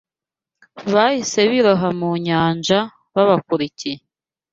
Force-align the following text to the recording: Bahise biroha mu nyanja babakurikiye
Bahise 0.93 1.39
biroha 1.51 1.87
mu 1.99 2.09
nyanja 2.25 2.79
babakurikiye 3.13 3.99